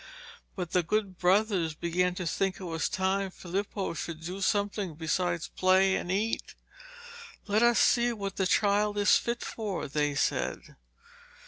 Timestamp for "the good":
0.71-1.19